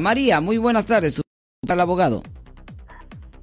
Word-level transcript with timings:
María, 0.00 0.40
muy 0.40 0.56
buenas 0.56 0.86
tardes. 0.86 1.20
Al 1.68 1.80
abogado. 1.80 2.22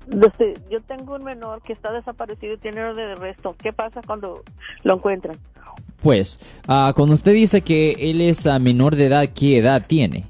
Este, 0.10 0.56
yo 0.72 0.82
tengo 0.82 1.16
un 1.16 1.24
menor 1.24 1.62
que 1.62 1.74
está 1.74 1.94
desaparecido 1.94 2.56
y 2.56 2.58
tiene 2.58 2.84
orden 2.84 3.06
de 3.06 3.12
arresto. 3.12 3.56
¿Qué 3.62 3.72
pasa 3.72 4.02
cuando 4.06 4.42
lo 4.84 4.96
encuentran? 4.96 5.38
Pues, 6.02 6.40
ah, 6.68 6.92
cuando 6.96 7.14
usted 7.14 7.34
dice 7.34 7.62
que 7.62 7.92
él 7.92 8.22
es 8.22 8.48
ah, 8.48 8.58
menor 8.58 8.96
de 8.96 9.06
edad, 9.06 9.30
¿qué 9.32 9.60
edad 9.60 9.86
tiene? 9.86 10.26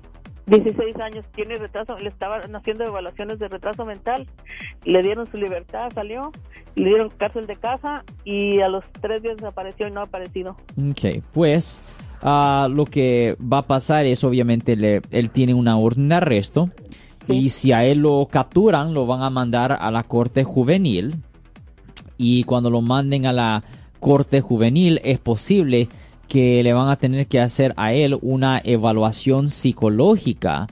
16 0.48 0.98
años, 0.98 1.26
tiene 1.36 1.56
retraso, 1.56 1.98
le 1.98 2.10
estaban 2.10 2.54
haciendo 2.54 2.84
evaluaciones 2.84 3.40
de 3.40 3.48
retraso 3.48 3.86
mental, 3.86 4.28
le 4.84 5.02
dieron 5.02 5.30
su 5.32 5.38
libertad, 5.38 5.90
salió, 5.94 6.32
le 6.76 6.86
dieron 6.86 7.12
cárcel 7.12 7.48
de 7.48 7.56
casa 7.56 8.04
y 8.26 8.60
a 8.60 8.68
los 8.68 8.84
tres 9.00 9.22
días 9.22 9.38
desapareció 9.38 9.88
y 9.88 9.92
no 9.92 10.02
ha 10.02 10.06
aparecido. 10.06 10.58
Ok, 10.78 11.24
pues 11.34 11.82
ah, 12.22 12.68
lo 12.70 12.86
que 12.86 13.36
va 13.42 13.60
a 13.60 13.68
pasar 13.68 14.06
es 14.06 14.24
obviamente 14.24 14.76
le- 14.76 15.02
él 15.12 15.30
tiene 15.30 15.54
una 15.54 15.78
orden 15.78 16.10
de 16.10 16.16
arresto 16.16 16.70
y 17.28 17.50
si 17.50 17.72
a 17.72 17.86
él 17.86 18.00
lo 18.00 18.28
capturan 18.30 18.94
lo 18.94 19.06
van 19.06 19.22
a 19.22 19.30
mandar 19.30 19.78
a 19.80 19.92
la 19.92 20.04
corte 20.04 20.44
juvenil 20.44 21.16
y 22.18 22.44
cuando 22.44 22.70
lo 22.70 22.82
manden 22.82 23.26
a 23.26 23.34
la 23.34 23.64
corte 24.00 24.42
juvenil 24.42 25.00
es 25.04 25.20
posible 25.20 25.88
que 26.28 26.62
le 26.64 26.74
van 26.74 26.90
a 26.90 26.96
tener 26.98 27.28
que 27.28 27.40
hacer 27.40 27.74
a 27.78 27.94
él 27.94 28.18
una 28.22 28.62
evaluación 28.64 29.50
psicológica 29.50 30.68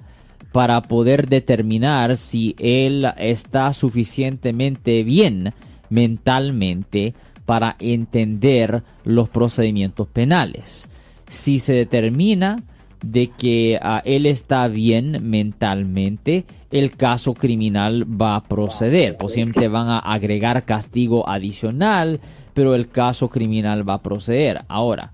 para 0.52 0.82
poder 0.82 1.28
determinar 1.28 2.18
si 2.18 2.56
él 2.60 3.06
está 3.18 3.74
suficientemente 3.74 5.04
bien 5.04 5.54
mentalmente 5.90 7.14
para 7.46 7.76
entender 7.80 8.84
los 9.04 9.30
procedimientos 9.30 10.08
penales. 10.08 10.88
Si 11.28 11.60
se 11.60 11.74
determina 11.74 12.64
de 13.04 13.30
que 13.30 13.78
ah, 13.82 14.02
él 14.06 14.26
está 14.26 14.68
bien 14.68 15.18
mentalmente, 15.30 16.46
el 16.72 16.96
caso 16.96 17.34
criminal 17.34 18.06
va 18.10 18.36
a 18.36 18.44
proceder. 18.44 19.18
Posiblemente 19.18 19.68
van 19.68 19.90
a 19.90 20.00
agregar 20.00 20.66
castigo 20.66 21.30
adicional, 21.30 22.20
pero 22.54 22.76
el 22.76 22.90
caso 22.90 23.30
criminal 23.30 23.88
va 23.88 23.96
a 23.96 24.02
proceder. 24.02 24.62
Ahora, 24.68 25.12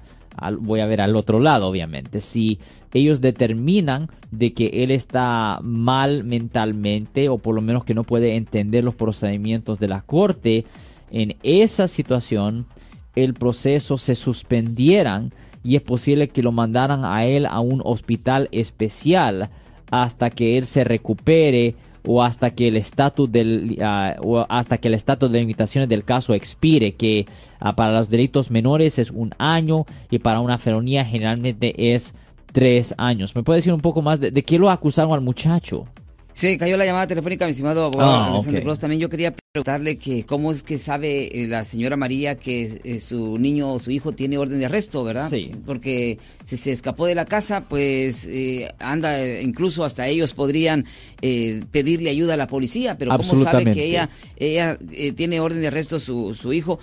voy 0.60 0.80
a 0.80 0.86
ver 0.86 1.02
al 1.02 1.16
otro 1.16 1.40
lado, 1.40 1.68
obviamente. 1.68 2.22
Si 2.22 2.60
ellos 2.94 3.22
determinan 3.22 4.10
de 4.32 4.54
que 4.54 4.68
él 4.84 4.92
está 4.92 5.60
mal 5.62 6.24
mentalmente 6.24 7.30
o 7.30 7.38
por 7.38 7.56
lo 7.56 7.62
menos 7.62 7.84
que 7.84 7.94
no 7.94 8.04
puede 8.04 8.36
entender 8.36 8.84
los 8.84 8.96
procedimientos 8.96 9.80
de 9.80 9.88
la 9.88 10.02
corte, 10.02 10.66
en 11.12 11.36
esa 11.44 11.88
situación 11.88 12.66
el 13.16 13.34
proceso 13.34 13.98
se 13.98 14.16
suspendieran 14.16 15.32
y 15.64 15.76
es 15.76 15.82
posible 15.82 16.30
que 16.30 16.44
lo 16.44 16.52
mandaran 16.52 17.06
a 17.06 17.26
él 17.26 17.46
a 17.46 17.60
un 17.60 17.82
hospital 17.84 18.50
especial 18.52 19.50
hasta 19.92 20.30
que 20.30 20.58
él 20.58 20.66
se 20.66 20.84
recupere 20.84 21.76
o 22.06 22.22
hasta 22.22 22.50
que 22.52 22.68
el 22.68 22.76
estatus 22.76 23.32
del 23.32 23.78
ah, 23.82 24.16
hasta 24.50 24.78
que 24.78 24.90
el 24.90 24.94
estatus 24.94 25.32
de 25.32 25.40
limitaciones 25.40 25.88
del 25.88 26.04
caso 26.04 26.34
expire 26.34 26.94
que 26.94 27.28
ah, 27.60 27.76
para 27.76 27.94
los 27.94 28.10
delitos 28.10 28.52
menores 28.52 29.00
es 29.00 29.10
un 29.12 29.34
año 29.38 29.86
y 30.10 30.20
para 30.20 30.42
una 30.42 30.58
felonía 30.58 31.06
generalmente 31.06 31.94
es 31.94 32.14
tres 32.52 32.94
años. 32.98 33.36
¿Me 33.36 33.44
puede 33.44 33.60
decir 33.60 33.74
un 33.74 33.82
poco 33.82 34.02
más 34.02 34.20
de, 34.20 34.32
de 34.32 34.44
qué 34.44 34.60
lo 34.60 34.70
acusaron 34.70 35.14
al 35.14 35.22
muchacho? 35.22 35.86
Sí, 36.34 36.58
cayó 36.58 36.78
la 36.78 36.86
llamada 36.86 37.06
telefónica, 37.08 37.46
mi 37.46 37.52
estimado 37.52 37.86
abogado 37.86 38.12
Ah, 38.12 38.26
Alexander 38.28 38.62
ok. 38.62 38.66
Cross. 38.66 38.80
También 38.80 39.00
yo 39.00 39.10
quería 39.10 39.34
preguntarle 39.36 39.98
que 39.98 40.26
cómo 40.26 40.52
es 40.52 40.64
que 40.64 40.80
sabe 40.80 41.44
eh, 41.44 41.48
la 41.48 41.64
señora 41.64 41.96
María 41.96 42.36
que 42.36 42.82
eh, 42.84 43.00
su 43.00 43.38
niño 43.38 43.72
o 43.74 43.80
su 43.80 43.92
hijo 43.92 44.14
tiene 44.14 44.40
orden 44.40 44.58
de 44.60 44.66
arresto, 44.66 45.04
¿verdad? 45.04 45.30
Sí. 45.30 45.52
Porque 45.66 46.18
si 46.44 46.58
se 46.58 46.72
escapó 46.72 47.06
de 47.06 47.14
la 47.14 47.26
casa, 47.26 47.66
pues 47.70 48.26
eh, 48.26 48.68
anda, 48.80 49.22
eh, 49.24 49.44
incluso 49.44 49.86
hasta 49.86 50.08
ellos 50.08 50.34
podrían 50.34 50.86
eh, 51.22 51.64
pedirle 51.72 52.10
ayuda 52.10 52.34
a 52.34 52.38
la 52.38 52.48
policía, 52.48 52.98
pero 52.98 53.16
cómo 53.16 53.36
sabe 53.36 53.72
que 53.72 53.86
ella 53.86 54.10
ella 54.38 54.78
eh, 54.92 55.12
tiene 55.12 55.40
orden 55.40 55.62
de 55.62 55.68
arresto 55.68 56.00
su, 56.00 56.34
su 56.34 56.52
hijo, 56.52 56.80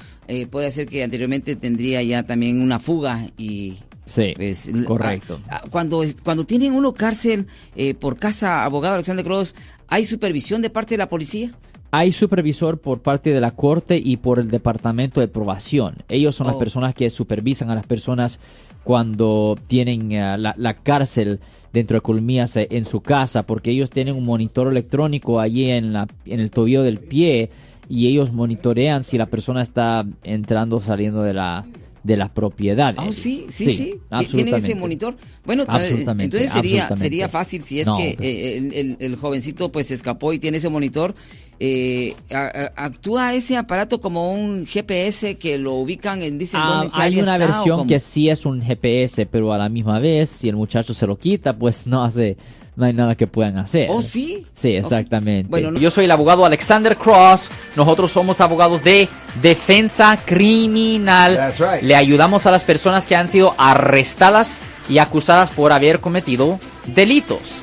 puede 0.51 0.71
ser 0.71 0.87
que 0.87 1.03
anteriormente 1.03 1.57
tendría 1.57 2.03
ya 2.05 2.23
también 2.23 2.63
una 2.63 2.79
fuga 2.79 3.27
y 3.37 3.79
Sí, 4.11 4.33
pues, 4.37 4.71
correcto. 4.87 5.41
ah, 5.49 5.63
ah, 5.65 5.69
cuando, 5.71 6.03
cuando 6.25 6.45
tienen 6.45 6.73
uno 6.73 6.93
cárcel 6.93 7.47
eh, 7.77 7.95
por 7.95 8.19
casa, 8.19 8.65
abogado 8.65 8.95
Alexander 8.95 9.25
Cross, 9.25 9.55
¿hay 9.89 10.05
supervisión 10.05 10.63
de 10.63 10.71
parte 10.71 10.95
de 10.95 10.99
la 10.99 11.09
policía? 11.09 11.53
Hay 11.93 12.13
supervisor 12.13 12.79
por 12.79 13.01
parte 13.01 13.31
de 13.31 13.41
la 13.41 13.51
corte 13.51 14.01
y 14.03 14.17
por 14.17 14.39
el 14.39 14.49
departamento 14.49 15.21
de 15.21 15.27
probación. 15.29 15.97
Ellos 16.09 16.37
son 16.37 16.47
las 16.47 16.55
Oh. 16.57 16.59
personas 16.61 16.95
que 16.95 17.11
supervisan 17.11 17.69
a 17.71 17.75
las 17.75 17.85
personas 17.87 18.39
cuando 18.85 19.59
tienen 19.67 20.13
eh, 20.13 20.39
la, 20.39 20.55
la 20.57 20.75
cárcel 20.75 21.41
dentro 21.73 21.97
de 21.97 22.01
Colmillas 22.01 22.57
eh, 22.57 22.69
en 22.71 22.85
su 22.85 23.01
casa, 23.01 23.43
porque 23.43 23.71
ellos 23.73 23.91
tienen 23.91 24.15
un 24.17 24.25
monitor 24.25 24.69
electrónico 24.69 25.41
allí 25.41 25.69
en, 25.71 25.93
la, 25.93 26.07
en 26.27 26.41
el 26.41 26.51
tobillo 26.51 26.83
del 26.83 26.99
pie 26.99 27.51
y 27.89 28.07
ellos 28.07 28.33
monitorean 28.33 29.03
si 29.03 29.19
la 29.19 29.27
persona 29.27 29.61
está 29.63 30.05
entrando 30.23 30.77
o 30.77 30.81
saliendo 30.81 31.23
de 31.23 31.35
la, 31.35 31.67
de 32.03 32.17
la 32.17 32.33
propiedad. 32.33 32.95
Ah, 32.97 33.09
sí, 33.13 33.47
sí, 33.51 33.71
sí. 33.77 33.95
Ti- 34.19 34.27
¿Tienen 34.27 34.55
ese 34.55 34.75
monitor? 34.75 35.17
Bueno, 35.45 35.65
Absolutamente, 35.67 36.25
entonces 36.25 36.51
sería, 36.53 36.83
absolutamente. 36.85 37.05
sería 37.05 37.29
fácil 37.29 37.63
si 37.63 37.81
es 37.81 37.87
No, 37.87 37.97
que 37.97 38.17
eh, 38.21 38.57
el, 38.59 38.73
el- 38.73 38.97
el 39.01 39.17
jovencito 39.17 39.71
pues 39.71 39.87
se 39.89 39.95
escapó 39.95 40.33
y 40.33 40.39
tiene 40.39 40.57
ese 40.59 40.69
monitor. 40.69 41.15
Eh, 41.63 42.17
a- 42.33 42.71
a- 42.79 42.85
¿Actúa 42.87 43.35
ese 43.35 43.57
aparato 43.59 44.01
como 44.01 44.33
un 44.33 44.67
GPS 44.67 45.37
que 45.37 45.59
lo 45.59 45.75
ubican 45.75 46.23
en, 46.23 46.39
dicen, 46.39 46.61
Ah, 46.63 46.81
dónde, 46.83 46.91
hay 46.95 47.21
una 47.21 47.35
está, 47.37 47.47
versión 47.47 47.87
que 47.87 48.01
sí 48.01 48.31
es 48.31 48.47
un 48.47 48.63
GPS, 48.63 49.27
pero 49.27 49.53
a 49.53 49.59
la 49.59 49.69
misma 49.69 49.99
vez, 49.99 50.31
si 50.31 50.49
el 50.49 50.57
muchacho 50.57 50.95
se 50.95 51.07
lo 51.07 51.19
quita, 51.19 51.53
pues 51.55 51.87
no 51.87 52.03
hace, 52.03 52.39
no 52.77 52.87
hay 52.87 52.95
nada 52.95 53.15
que 53.15 53.27
puedan 53.27 53.59
hacer. 53.59 53.89
¿Oh, 53.91 54.01
sí? 54.01 54.47
Sí, 54.55 54.71
exactamente. 54.71 55.51
Bueno, 55.51 55.71
no- 55.71 55.79
Yo 55.79 55.91
soy 55.91 56.07
el 56.07 56.11
abogado 56.11 56.47
Alexander 56.47 56.97
Cross. 56.97 57.51
Nosotros 57.77 58.11
somos 58.11 58.41
abogados 58.41 58.83
de 58.83 59.07
defensa 59.43 60.19
criminal. 60.25 61.37
That's 61.37 61.59
right. 61.59 61.83
Le 61.83 61.95
ayudamos 61.95 62.47
a 62.47 62.51
las 62.51 62.65
personas 62.65 63.07
que 63.07 63.17
han 63.17 63.29
sido 63.29 63.55
arrestadas 63.59 64.61
y 64.89 64.97
acusadas 64.97 65.51
por 65.51 65.73
haber 65.73 66.01
cometido 66.01 66.59
delitos. 66.87 67.63